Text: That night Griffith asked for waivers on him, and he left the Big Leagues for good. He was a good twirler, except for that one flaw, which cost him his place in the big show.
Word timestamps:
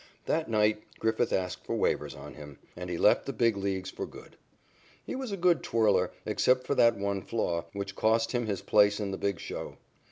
That 0.25 0.49
night 0.49 0.81
Griffith 0.97 1.31
asked 1.31 1.63
for 1.63 1.75
waivers 1.77 2.15
on 2.15 2.33
him, 2.33 2.57
and 2.75 2.89
he 2.89 2.97
left 2.97 3.27
the 3.27 3.31
Big 3.33 3.55
Leagues 3.55 3.91
for 3.91 4.07
good. 4.07 4.35
He 5.05 5.13
was 5.13 5.31
a 5.31 5.37
good 5.37 5.61
twirler, 5.61 6.09
except 6.25 6.65
for 6.65 6.73
that 6.73 6.97
one 6.97 7.21
flaw, 7.21 7.65
which 7.73 7.95
cost 7.95 8.31
him 8.31 8.47
his 8.47 8.63
place 8.63 8.99
in 8.99 9.11
the 9.11 9.17
big 9.19 9.39
show. 9.39 9.77